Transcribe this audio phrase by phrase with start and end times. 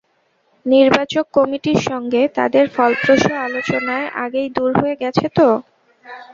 [0.65, 5.47] নির্বাচক কমিটির সঙ্গে তাঁদের ফলপ্রসূ আলোচনায় আগেই দূর হয়ে গেছে তা।